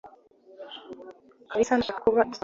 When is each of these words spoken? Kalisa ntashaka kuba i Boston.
Kalisa 1.49 1.73
ntashaka 1.75 1.99
kuba 2.05 2.15
i 2.21 2.25
Boston. 2.27 2.39